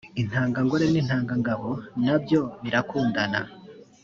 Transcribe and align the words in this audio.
intanga 0.21 0.57
ngore 0.65 0.85
n 0.89 0.95
intanga 1.01 1.33
ngabo 1.41 1.69
na 2.05 2.15
byo 2.23 2.41
birakundana 2.61 3.41